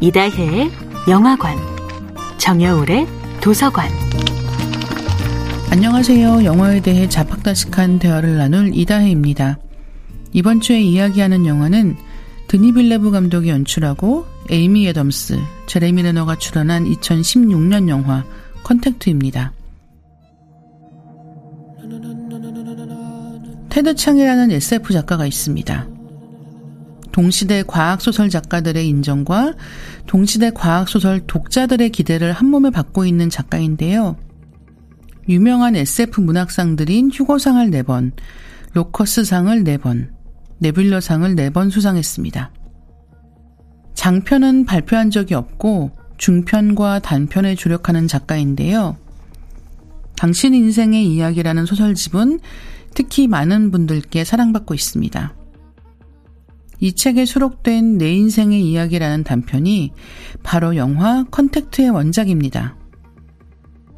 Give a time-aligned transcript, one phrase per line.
[0.00, 0.70] 이다혜의
[1.08, 1.56] 영화관,
[2.38, 3.08] 정여울의
[3.40, 3.90] 도서관.
[5.70, 6.44] 안녕하세요.
[6.44, 9.58] 영화에 대해 잡학다식한 대화를 나눌 이다혜입니다.
[10.32, 11.96] 이번 주에 이야기하는 영화는
[12.46, 18.24] 드니 빌뇌브 감독이 연출하고 에이미 애덤스, 제레미 레너가 출연한 2016년 영화
[18.62, 19.52] 컨택트입니다.
[23.68, 25.97] 테드 창이라는 SF 작가가 있습니다.
[27.18, 29.54] 동시대 과학소설 작가들의 인정과
[30.06, 34.16] 동시대 과학소설 독자들의 기대를 한 몸에 받고 있는 작가인데요.
[35.28, 38.12] 유명한 SF 문학상들인 휴고상을 4번,
[38.74, 40.10] 로커스상을 4번,
[40.62, 42.52] 네뷸러상을 4번 수상했습니다.
[43.94, 48.96] 장편은 발표한 적이 없고 중편과 단편에 주력하는 작가인데요.
[50.16, 52.38] 당신 인생의 이야기라는 소설집은
[52.94, 55.34] 특히 많은 분들께 사랑받고 있습니다.
[56.80, 59.92] 이 책에 수록된 내 인생의 이야기라는 단편이
[60.42, 62.76] 바로 영화 컨택트의 원작입니다.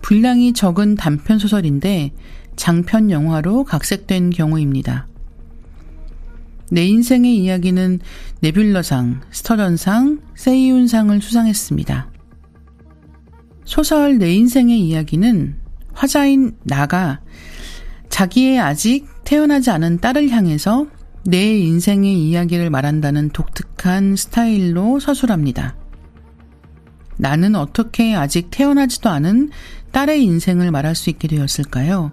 [0.02, 2.12] 분량이 적은 단편 소설인데
[2.56, 5.06] 장편 영화로 각색된 경우입니다.
[6.70, 8.00] 내 인생의 이야기는
[8.42, 12.10] 네뷸러상, 스터전상, 세이운상을 수상했습니다.
[13.64, 15.56] 소설 내 인생의 이야기는
[15.92, 17.20] 화자인 나가
[18.08, 20.86] 자기의 아직 태어나지 않은 딸을 향해서
[21.24, 25.76] 내 인생의 이야기를 말한다는 독특한 스타일로 서술합니다.
[27.18, 29.50] 나는 어떻게 아직 태어나지도 않은
[29.92, 32.12] 딸의 인생을 말할 수 있게 되었을까요?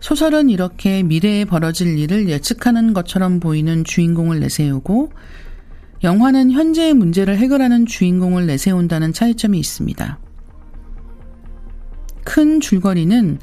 [0.00, 5.12] 소설은 이렇게 미래에 벌어질 일을 예측하는 것처럼 보이는 주인공을 내세우고
[6.04, 10.18] 영화는 현재의 문제를 해결하는 주인공을 내세운다는 차이점이 있습니다.
[12.24, 13.38] 큰 줄거리는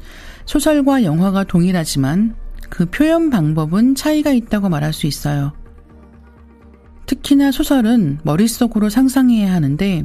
[0.46, 2.36] 소설과 영화가 동일하지만
[2.68, 5.52] 그 표현 방법은 차이가 있다고 말할 수 있어요.
[7.06, 10.04] 특히나 소설은 머릿속으로 상상해야 하는데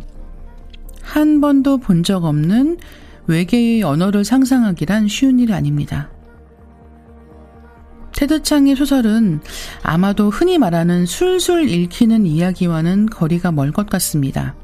[1.02, 2.78] 한 번도 본 적 없는
[3.28, 6.10] 외계의 언어를 상상하기란 쉬운 일이 아닙니다.
[8.16, 9.42] 테드 창의 소설은
[9.84, 14.56] 아마도 흔히 말하는 술술 읽히는 이야기와는 거리가 멀 것 같습니다.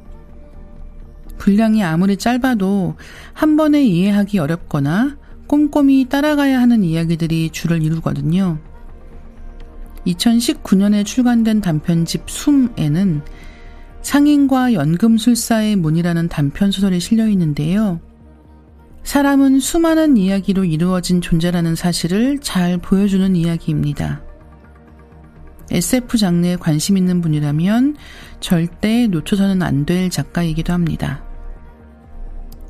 [1.38, 2.96] 분량이 아무리 짧아도
[3.34, 8.60] 한 번에 이해하기 어렵거나 꼼꼼히 따라가야 하는 이야기들이 주를 이루거든요.
[10.06, 13.22] 2019년에 출간된 단편집 숨에는
[14.02, 18.00] 상인과 연금술사의 문이라는 단편 소설이 실려 있는데요.
[19.04, 24.22] 사람은 수많은 이야기로 이루어진 존재라는 사실을 잘 보여주는 이야기입니다.
[25.72, 27.98] SF 장르에 관심 있는 분이라면
[28.40, 31.24] 절대 놓쳐서는 안 될 작가이기도 합니다.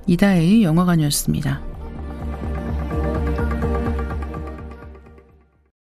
[0.07, 1.66] 이다혜의 영화관이었습니다.